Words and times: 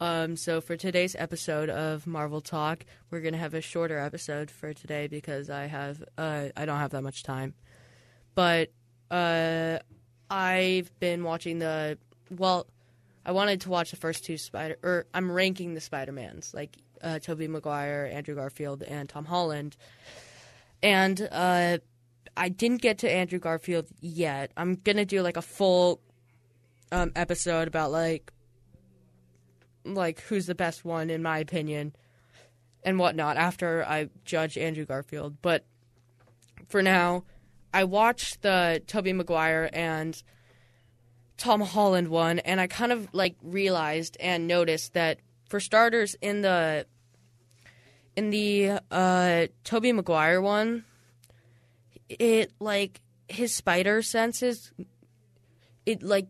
Um, 0.00 0.36
so 0.36 0.60
for 0.60 0.76
today's 0.76 1.16
episode 1.18 1.70
of 1.70 2.06
Marvel 2.06 2.40
Talk, 2.40 2.84
we're 3.10 3.20
gonna 3.20 3.38
have 3.38 3.54
a 3.54 3.62
shorter 3.62 3.98
episode 3.98 4.50
for 4.50 4.74
today 4.74 5.06
because 5.06 5.48
I 5.48 5.66
have 5.66 6.04
uh, 6.18 6.48
I 6.56 6.66
don't 6.66 6.78
have 6.78 6.90
that 6.90 7.02
much 7.02 7.22
time. 7.22 7.54
But 8.34 8.70
uh, 9.10 9.78
I've 10.30 10.90
been 11.00 11.24
watching 11.24 11.58
the 11.58 11.98
well. 12.30 12.66
I 13.24 13.32
wanted 13.32 13.62
to 13.62 13.70
watch 13.70 13.90
the 13.90 13.96
first 13.96 14.24
two 14.24 14.36
Spider, 14.36 14.76
or 14.82 15.06
I'm 15.14 15.32
ranking 15.32 15.74
the 15.74 15.80
Spider 15.80 16.12
Mans, 16.12 16.52
like 16.52 16.76
uh, 17.02 17.18
Tobey 17.18 17.48
Maguire, 17.48 18.08
Andrew 18.12 18.34
Garfield, 18.34 18.82
and 18.82 19.08
Tom 19.08 19.24
Holland. 19.24 19.76
And 20.82 21.26
uh, 21.32 21.78
I 22.36 22.48
didn't 22.50 22.82
get 22.82 22.98
to 22.98 23.10
Andrew 23.10 23.38
Garfield 23.38 23.86
yet. 24.00 24.52
I'm 24.58 24.74
gonna 24.74 25.06
do 25.06 25.22
like 25.22 25.38
a 25.38 25.42
full 25.42 26.02
um, 26.92 27.12
episode 27.16 27.66
about 27.66 27.92
like 27.92 28.30
like 29.94 30.20
who's 30.22 30.46
the 30.46 30.54
best 30.54 30.84
one 30.84 31.10
in 31.10 31.22
my 31.22 31.38
opinion 31.38 31.94
and 32.84 32.98
whatnot 32.98 33.36
after 33.36 33.84
I 33.84 34.08
judge 34.24 34.56
Andrew 34.56 34.84
Garfield. 34.84 35.36
But 35.42 35.64
for 36.68 36.82
now, 36.82 37.24
I 37.74 37.84
watched 37.84 38.42
the 38.42 38.82
Tobey 38.86 39.12
Maguire 39.12 39.68
and 39.72 40.20
Tom 41.36 41.60
Holland 41.60 42.08
one, 42.08 42.38
and 42.38 42.60
I 42.60 42.66
kind 42.66 42.92
of 42.92 43.08
like 43.12 43.36
realized 43.42 44.16
and 44.20 44.46
noticed 44.46 44.94
that 44.94 45.18
for 45.48 45.60
starters, 45.60 46.16
in 46.20 46.42
the 46.42 46.86
in 48.16 48.30
the 48.30 48.80
uh, 48.90 49.46
Tobey 49.62 49.92
Maguire 49.92 50.40
one, 50.40 50.84
it 52.08 52.52
like 52.58 53.00
his 53.28 53.54
spider 53.54 54.00
senses, 54.02 54.72
it 55.84 56.02
like 56.02 56.28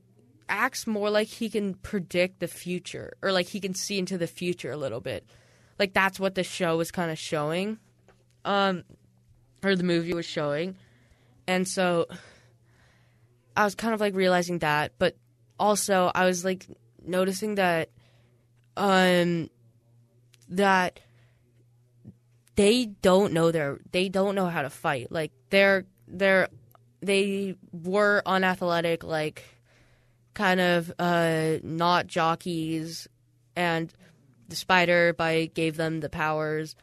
acts 0.49 0.87
more 0.87 1.11
like 1.11 1.29
he 1.29 1.49
can 1.49 1.75
predict 1.75 2.41
the 2.41 2.49
future 2.49 3.13
or 3.23 3.33
like 3.33 3.47
he 3.49 3.61
can 3.61 3.75
see 3.75 3.99
into 3.99 4.19
the 4.19 4.27
future 4.27 4.71
a 4.71 4.77
little 4.77 5.01
bit. 5.01 5.27
Like 5.79 5.93
that's 5.93 6.21
what 6.21 6.35
the 6.35 6.45
show 6.45 6.77
was 6.77 6.91
kind 6.91 7.11
of 7.11 7.19
showing. 7.19 7.79
Um 8.45 8.85
or 9.65 9.75
the 9.75 9.83
movie 9.83 10.15
was 10.15 10.27
showing. 10.27 10.77
And 11.47 11.67
so 11.67 12.07
I 13.57 13.65
was 13.65 13.75
kind 13.75 13.95
of 13.95 14.01
like 14.01 14.15
realizing 14.15 14.59
that, 14.61 14.93
but 14.99 15.17
also 15.59 16.11
I 16.15 16.27
was 16.27 16.45
like 16.45 16.67
noticing 17.05 17.57
that 17.57 17.91
um 18.77 19.51
that 20.51 21.01
they 22.57 22.87
don't 22.87 23.33
know 23.33 23.51
their 23.51 23.79
they 23.93 24.09
don't 24.09 24.35
know 24.35 24.47
how 24.47 24.63
to 24.63 24.71
fight. 24.71 25.11
Like 25.11 25.33
they're 25.51 25.85
they're 26.09 26.49
they 27.01 27.57
were 27.73 28.23
unathletic 28.27 29.05
like 29.05 29.45
kind 30.37 30.61
of 30.61 30.93
uh, 30.99 31.55
not 31.63 32.07
jockeys, 32.07 33.09
and 33.57 33.93
the 34.49 34.55
spider 34.55 35.13
bite 35.13 35.55
gave 35.55 35.77
them 35.77 36.01
the 36.01 36.11
powers. 36.11 36.77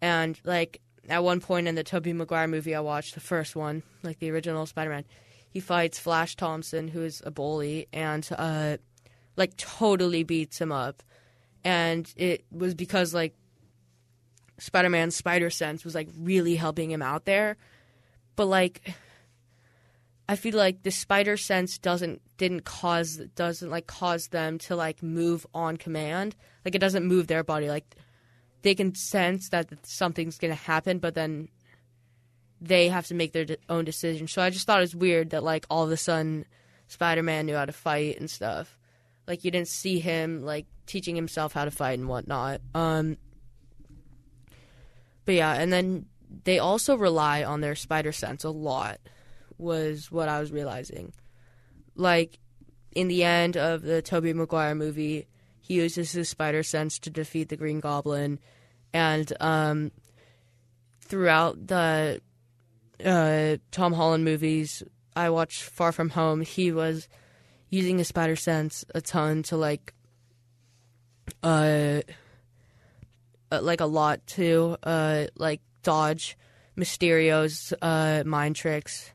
And 0.00 0.40
like 0.44 0.80
at 1.08 1.22
one 1.22 1.40
point 1.40 1.68
in 1.68 1.74
the 1.74 1.84
Tobey 1.84 2.12
Maguire 2.12 2.48
movie 2.48 2.74
I 2.74 2.80
watched, 2.80 3.14
the 3.14 3.20
first 3.20 3.54
one, 3.54 3.82
like 4.02 4.18
the 4.18 4.30
original 4.30 4.66
Spider-Man, 4.66 5.04
he 5.50 5.60
fights 5.60 5.98
Flash 5.98 6.36
Thompson, 6.36 6.88
who 6.88 7.02
is 7.02 7.22
a 7.24 7.30
bully, 7.30 7.86
and 7.92 8.28
uh, 8.36 8.78
like 9.36 9.56
totally 9.56 10.24
beats 10.24 10.60
him 10.60 10.72
up. 10.72 11.02
And 11.64 12.10
it 12.16 12.44
was 12.50 12.74
because 12.74 13.12
like 13.12 13.34
Spider-Man's 14.58 15.14
spider 15.14 15.50
sense 15.50 15.84
was 15.84 15.94
like 15.94 16.08
really 16.18 16.56
helping 16.56 16.90
him 16.90 17.02
out 17.02 17.26
there. 17.26 17.56
But 18.36 18.46
like 18.46 18.94
I 20.28 20.36
feel 20.36 20.56
like 20.56 20.82
the 20.82 20.90
spider 20.90 21.36
sense 21.36 21.78
doesn't 21.78 22.20
didn't 22.36 22.64
cause 22.64 23.16
doesn't 23.36 23.70
like 23.70 23.86
cause 23.86 24.28
them 24.28 24.58
to 24.58 24.74
like 24.74 25.02
move 25.02 25.46
on 25.54 25.76
command. 25.76 26.34
Like 26.64 26.74
it 26.74 26.80
doesn't 26.80 27.06
move 27.06 27.28
their 27.28 27.44
body. 27.44 27.68
Like 27.68 27.94
they 28.62 28.74
can 28.74 28.94
sense 28.94 29.50
that 29.50 29.68
something's 29.86 30.38
gonna 30.38 30.54
happen, 30.54 30.98
but 30.98 31.14
then 31.14 31.48
they 32.60 32.88
have 32.88 33.06
to 33.06 33.14
make 33.14 33.32
their 33.32 33.46
own 33.68 33.84
decision. 33.84 34.26
So 34.26 34.42
I 34.42 34.50
just 34.50 34.66
thought 34.66 34.78
it 34.78 34.82
was 34.82 34.96
weird 34.96 35.30
that 35.30 35.44
like 35.44 35.64
all 35.70 35.84
of 35.84 35.92
a 35.92 35.96
sudden 35.96 36.44
Spider 36.88 37.22
Man 37.22 37.46
knew 37.46 37.54
how 37.54 37.64
to 37.64 37.72
fight 37.72 38.18
and 38.18 38.28
stuff. 38.28 38.78
Like 39.28 39.44
you 39.44 39.52
didn't 39.52 39.68
see 39.68 40.00
him 40.00 40.44
like 40.44 40.66
teaching 40.86 41.14
himself 41.14 41.52
how 41.52 41.64
to 41.64 41.70
fight 41.70 42.00
and 42.00 42.08
whatnot. 42.08 42.60
Um, 42.74 43.16
but 45.24 45.36
yeah, 45.36 45.52
and 45.54 45.72
then 45.72 46.06
they 46.44 46.58
also 46.58 46.96
rely 46.96 47.44
on 47.44 47.60
their 47.60 47.76
spider 47.76 48.10
sense 48.10 48.42
a 48.42 48.50
lot 48.50 48.98
was 49.58 50.10
what 50.10 50.28
I 50.28 50.40
was 50.40 50.52
realizing. 50.52 51.12
Like 51.94 52.38
in 52.94 53.08
the 53.08 53.24
end 53.24 53.56
of 53.56 53.82
the 53.82 54.02
Tobey 54.02 54.32
Maguire 54.32 54.74
movie, 54.74 55.26
he 55.60 55.74
uses 55.74 56.12
his 56.12 56.28
spider 56.28 56.62
sense 56.62 56.98
to 57.00 57.10
defeat 57.10 57.48
the 57.48 57.56
Green 57.56 57.80
Goblin, 57.80 58.38
and 58.92 59.32
um, 59.40 59.90
throughout 61.00 61.66
the 61.66 62.20
uh, 63.04 63.56
Tom 63.70 63.92
Holland 63.92 64.24
movies, 64.24 64.82
I 65.14 65.30
watched 65.30 65.62
Far 65.62 65.92
From 65.92 66.10
Home. 66.10 66.40
He 66.40 66.72
was 66.72 67.08
using 67.68 67.98
his 67.98 68.08
spider 68.08 68.36
sense 68.36 68.84
a 68.94 69.00
ton 69.00 69.42
to 69.44 69.56
like, 69.56 69.92
uh, 71.42 72.00
uh 73.50 73.60
like 73.60 73.80
a 73.80 73.86
lot 73.86 74.26
to 74.28 74.76
uh, 74.82 75.26
like 75.36 75.60
dodge 75.82 76.38
Mysterio's 76.76 77.72
uh, 77.82 78.22
mind 78.24 78.56
tricks 78.56 79.12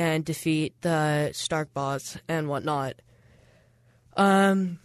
and 0.00 0.24
defeat 0.24 0.72
the 0.80 1.30
Stark 1.34 1.74
boss 1.74 2.16
and 2.26 2.48
whatnot. 2.48 2.94
Um, 4.16 4.78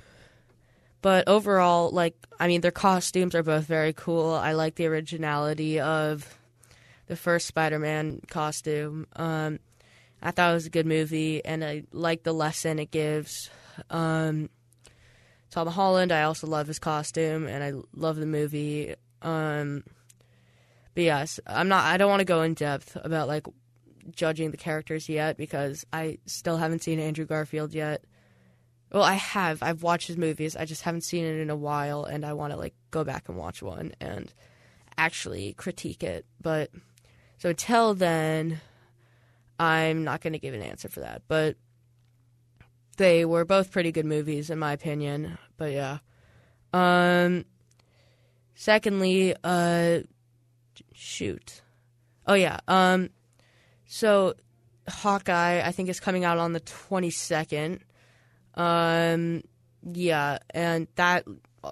but 1.02 1.30
overall, 1.30 1.90
like, 1.90 2.16
I 2.38 2.50
mean, 2.50 2.60
their 2.60 2.72
costumes 2.72 3.34
are 3.34 3.42
both 3.42 3.64
very 3.66 3.94
cool. 3.94 4.34
I 4.34 4.52
like 4.52 4.76
the 4.76 4.88
originality 4.88 5.80
of 5.80 6.38
the 7.08 7.16
first 7.16 7.48
Spider 7.48 7.80
Man 7.80 8.20
costume. 8.28 9.08
Um, 9.16 9.60
I 10.22 10.32
thought 10.32 10.52
it 10.52 10.56
was 10.56 10.66
a 10.66 10.72
good 10.72 10.86
movie, 10.86 11.44
and 11.46 11.64
I 11.64 11.84
like 11.94 12.24
the 12.24 12.34
lesson 12.34 12.78
it 12.78 12.92
gives. 12.92 13.50
Um, 13.90 14.50
Tom 15.50 15.68
Holland, 15.68 16.12
I 16.12 16.24
also 16.24 16.46
love 16.46 16.68
his 16.68 16.80
costume, 16.80 17.48
and 17.48 17.64
I 17.64 17.72
love 17.96 18.18
the 18.18 18.26
movie. 18.26 18.96
Um, 19.22 19.86
but 20.94 21.06
yes, 21.06 21.40
I'm 21.48 21.70
not. 21.70 21.86
I 21.86 21.96
don't 21.96 22.10
want 22.10 22.20
to 22.20 22.26
go 22.26 22.42
in 22.42 22.54
depth 22.54 22.98
about 23.02 23.30
like 23.30 23.48
judging 24.12 24.52
the 24.52 24.58
characters 24.58 25.10
yet 25.10 25.38
because 25.38 25.86
I 25.92 26.20
still 26.26 26.58
haven't 26.58 26.84
seen 26.84 27.00
Andrew 27.00 27.26
Garfield 27.26 27.74
yet. 27.74 28.04
Well, 28.92 29.04
I 29.04 29.16
have. 29.16 29.64
I've 29.64 29.84
watched 29.84 30.08
his 30.08 30.18
movies. 30.18 30.56
I 30.56 30.66
just 30.66 30.84
haven't 30.84 31.02
seen 31.02 31.26
it 31.26 31.40
in 31.40 31.50
a 31.50 31.56
while, 31.56 32.06
and 32.06 32.26
I 32.26 32.34
want 32.34 32.54
to 32.54 32.58
like 32.58 32.76
go 32.92 33.04
back 33.04 33.28
and 33.28 33.38
watch 33.38 33.62
one 33.62 33.94
and 34.00 34.32
actually 34.98 35.54
critique 35.54 36.04
it. 36.04 36.26
But 36.42 36.72
so 37.38 37.50
until 37.50 37.94
then, 37.94 38.62
I'm 39.60 40.04
not 40.04 40.22
going 40.22 40.34
to 40.34 40.40
give 40.40 40.54
an 40.54 40.62
answer 40.62 40.88
for 40.88 41.02
that. 41.02 41.24
But 41.28 41.58
they 42.98 43.26
were 43.26 43.44
both 43.44 43.72
pretty 43.72 43.92
good 43.92 44.06
movies 44.06 44.50
in 44.50 44.60
my 44.60 44.74
opinion. 44.74 45.38
But 45.58 45.72
yeah. 45.72 45.98
Um. 46.74 47.46
Secondly, 48.54 49.36
uh, 49.44 50.00
shoot. 50.94 51.62
Oh 52.26 52.34
yeah. 52.34 52.60
Um. 52.68 53.10
So, 53.96 54.34
Hawkeye, 54.90 55.62
I 55.66 55.72
think 55.72 55.88
is 55.88 56.02
coming 56.02 56.26
out 56.26 56.38
on 56.38 56.52
the 56.52 56.60
22nd. 56.60 57.80
Um, 58.54 59.42
yeah, 59.90 60.40
and 60.50 60.90
that 60.96 61.24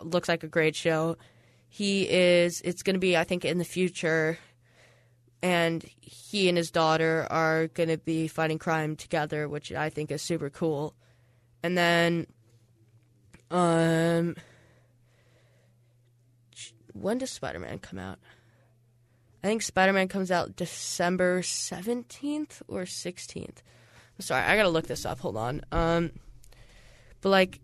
looks 0.03 0.29
like 0.29 0.41
a 0.41 0.47
great 0.47 0.73
show. 0.73 1.17
He 1.67 2.09
is, 2.09 2.62
it's 2.62 2.81
going 2.81 2.94
to 2.94 3.00
be, 3.01 3.17
I 3.17 3.25
think, 3.25 3.44
in 3.44 3.57
the 3.57 3.66
future, 3.66 4.39
and 5.41 5.83
he 6.00 6.47
and 6.47 6.57
his 6.57 6.72
daughter 6.72 7.28
are 7.29 7.67
going 7.67 7.89
to 7.89 7.97
be 7.97 8.29
fighting 8.29 8.57
crime 8.57 8.95
together, 8.95 9.50
which 9.50 9.73
I 9.73 9.89
think 9.89 10.09
is 10.09 10.22
super 10.22 10.50
cool. 10.50 10.95
And 11.62 11.78
then, 11.78 12.28
um, 13.51 14.38
when 16.94 17.18
does 17.18 17.31
Spider 17.31 17.59
Man 17.59 17.80
come 17.80 18.00
out? 18.00 18.19
I 19.44 19.48
think 19.48 19.62
Spider 19.62 19.92
Man 19.92 20.07
comes 20.07 20.31
out 20.31 20.56
December 20.56 21.42
17th 21.42 22.62
or 22.69 22.84
16th. 22.84 23.57
I'm 24.16 24.22
sorry, 24.22 24.44
I 24.45 24.56
gotta 24.56 24.69
look 24.69 24.88
this 24.88 25.06
up. 25.06 25.19
Hold 25.19 25.36
on. 25.36 25.62
Um, 25.72 26.12
but 27.19 27.30
like, 27.30 27.60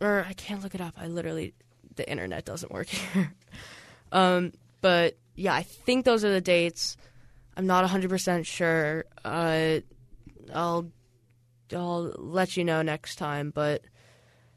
or 0.00 0.24
I 0.28 0.32
can't 0.32 0.62
look 0.62 0.74
it 0.74 0.80
up. 0.80 0.94
I 0.96 1.06
literally, 1.06 1.54
the 1.94 2.08
internet 2.10 2.44
doesn't 2.44 2.72
work 2.72 2.86
here. 2.88 3.32
um, 4.10 4.52
but 4.80 5.16
yeah, 5.36 5.54
I 5.54 5.62
think 5.62 6.04
those 6.04 6.24
are 6.24 6.32
the 6.32 6.40
dates. 6.40 6.96
I'm 7.56 7.66
not 7.66 7.88
100% 7.88 8.44
sure. 8.44 9.04
Uh, 9.24 9.78
I'll, 10.52 10.90
I'll 11.72 12.12
let 12.16 12.56
you 12.56 12.64
know 12.64 12.82
next 12.82 13.16
time. 13.16 13.50
But 13.50 13.82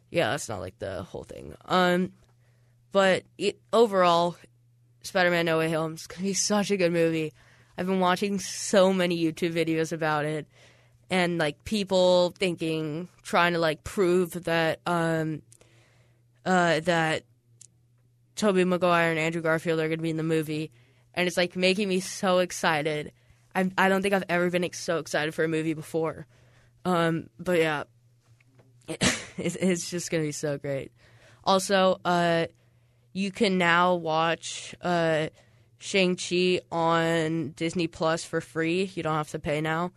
yeah, 0.09 0.31
that's 0.31 0.49
not 0.49 0.59
like 0.59 0.79
the 0.79 1.03
whole 1.03 1.23
thing. 1.23 1.55
Um, 1.65 2.13
but 2.91 3.23
it, 3.37 3.59
overall, 3.71 4.35
Spider-Man: 5.03 5.45
No 5.45 5.57
Way 5.57 5.71
Home 5.71 5.93
is 5.93 6.07
gonna 6.07 6.23
be 6.23 6.33
such 6.33 6.71
a 6.71 6.77
good 6.77 6.91
movie. 6.91 7.33
I've 7.77 7.87
been 7.87 7.99
watching 7.99 8.39
so 8.39 8.93
many 8.93 9.17
YouTube 9.21 9.53
videos 9.53 9.91
about 9.91 10.25
it, 10.25 10.47
and 11.09 11.37
like 11.37 11.63
people 11.63 12.33
thinking, 12.37 13.09
trying 13.23 13.53
to 13.53 13.59
like 13.59 13.83
prove 13.83 14.43
that 14.43 14.79
um, 14.85 15.41
uh, 16.45 16.79
that 16.81 17.23
Tobey 18.35 18.63
Maguire 18.63 19.11
and 19.11 19.19
Andrew 19.19 19.41
Garfield 19.41 19.79
are 19.79 19.87
to 19.99 20.03
be 20.03 20.09
in 20.09 20.17
the 20.17 20.23
movie, 20.23 20.71
and 21.13 21.27
it's 21.27 21.37
like 21.37 21.55
making 21.55 21.87
me 21.89 21.99
so 21.99 22.39
excited. 22.39 23.11
I 23.55 23.71
I 23.77 23.89
don't 23.89 24.01
think 24.01 24.13
I've 24.13 24.25
ever 24.29 24.49
been 24.49 24.67
so 24.73 24.97
excited 24.99 25.33
for 25.33 25.43
a 25.43 25.47
movie 25.47 25.73
before. 25.73 26.27
Um, 26.85 27.29
but 27.39 27.59
yeah, 27.59 27.83
it's, 28.87 29.55
it's 29.55 29.89
just 29.89 30.09
to 30.23 30.27
be 30.27 30.31
so 30.31 30.57
great. 30.57 30.91
Also, 31.43 31.99
uh, 32.05 32.47
you 33.13 33.31
can 33.31 33.57
now 33.57 33.95
watch 33.95 34.75
uh, 34.81 35.27
Shang 35.79 36.15
Chi 36.15 36.61
on 36.71 37.49
Disney 37.51 37.87
Plus 37.87 38.23
for 38.23 38.41
free. 38.41 38.91
You 38.93 39.03
don't 39.03 39.15
have 39.15 39.29
to 39.31 39.39
pay 39.39 39.61
now. 39.61 39.91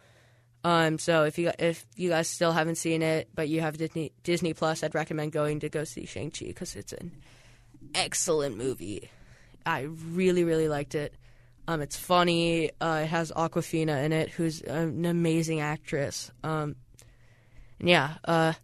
Um, 0.64 0.98
so 0.98 1.24
if 1.24 1.38
you 1.38 1.52
if 1.58 1.84
you 1.94 2.08
guys 2.08 2.26
still 2.26 2.52
haven't 2.52 2.76
seen 2.76 3.02
it, 3.02 3.28
but 3.34 3.48
you 3.48 3.60
have 3.60 3.76
Disney 3.76 4.12
Disney 4.22 4.54
Plus, 4.54 4.82
I'd 4.82 4.94
recommend 4.94 5.32
going 5.32 5.60
to 5.60 5.68
go 5.68 5.84
see 5.84 6.06
Shang 6.06 6.30
Chi 6.30 6.46
because 6.46 6.74
it's 6.74 6.94
an 6.94 7.12
excellent 7.94 8.56
movie. 8.56 9.10
I 9.66 9.82
really 9.82 10.42
really 10.42 10.68
liked 10.68 10.94
it. 10.94 11.14
Um, 11.68 11.80
it's 11.80 11.96
funny. 11.96 12.70
Uh, 12.80 13.02
it 13.04 13.06
has 13.06 13.30
Awkwafina 13.30 14.04
in 14.04 14.12
it, 14.12 14.30
who's 14.30 14.62
an 14.62 15.04
amazing 15.04 15.60
actress. 15.60 16.30
Um, 16.42 16.76
yeah, 17.78 18.14
uh, 18.24 18.54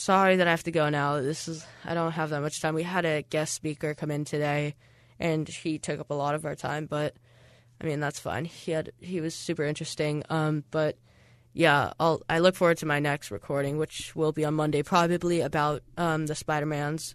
sorry 0.00 0.36
that 0.36 0.48
I 0.48 0.50
have 0.50 0.64
to 0.64 0.70
go 0.70 0.88
now. 0.88 1.20
This 1.20 1.46
is 1.46 1.64
I 1.84 1.94
don't 1.94 2.12
have 2.12 2.30
that 2.30 2.40
much 2.40 2.60
time. 2.60 2.74
We 2.74 2.82
had 2.82 3.04
a 3.04 3.22
guest 3.22 3.54
speaker 3.54 3.94
come 3.94 4.10
in 4.10 4.24
today, 4.24 4.74
and 5.18 5.46
he 5.46 5.78
took 5.78 6.00
up 6.00 6.10
a 6.10 6.14
lot 6.14 6.34
of 6.34 6.44
our 6.44 6.56
time. 6.56 6.86
But 6.86 7.14
I 7.80 7.84
mean 7.84 8.00
that's 8.00 8.18
fine. 8.18 8.46
He 8.46 8.72
had 8.72 8.92
he 8.98 9.20
was 9.20 9.34
super 9.34 9.64
interesting. 9.64 10.24
Um, 10.30 10.64
but 10.70 10.96
yeah, 11.52 11.92
I'll 12.00 12.22
I 12.28 12.38
look 12.38 12.56
forward 12.56 12.78
to 12.78 12.86
my 12.86 12.98
next 12.98 13.30
recording, 13.30 13.76
which 13.76 14.16
will 14.16 14.32
be 14.32 14.44
on 14.44 14.54
Monday, 14.54 14.82
probably 14.82 15.42
about 15.42 15.82
um, 15.96 16.26
the 16.26 16.34
Spider 16.34 16.66
Mans. 16.66 17.14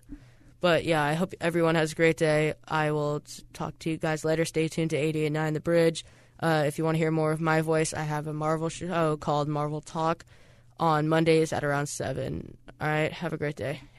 But 0.62 0.86
yeah, 0.86 1.04
I 1.04 1.14
hope 1.14 1.34
everyone 1.42 1.76
has 1.76 1.92
a 1.92 1.96
great 1.96 2.18
day. 2.18 2.54
I 2.68 2.92
will 2.92 3.24
talk 3.54 3.78
to 3.80 3.90
you 3.90 3.98
guys 3.98 4.26
later. 4.26 4.46
Stay 4.46 4.68
tuned 4.68 4.92
to 4.92 4.98
88.9 4.98 5.54
The 5.54 5.60
Bridge. 5.60 6.06
Uh, 6.40 6.64
if 6.66 6.78
you 6.78 6.84
want 6.84 6.96
to 6.96 7.00
hear 7.00 7.12
more 7.12 7.31
of 7.31 7.40
my 7.40 7.62
voice, 7.62 7.94
I 7.94 8.02
have 8.02 8.28
a 8.28 8.34
Marvel 8.34 8.70
show 8.70 9.16
called 9.18 9.48
Marvel 9.48 9.81
Talk 9.81 10.26
on 10.80 11.08
Mondays 11.08 11.54
at 11.54 11.64
around 11.64 11.88
7. 11.88 12.58
All 12.80 12.88
right, 12.88 13.12
have 13.12 13.33
a 13.33 13.38
great 13.38 13.56
day. 13.57 13.89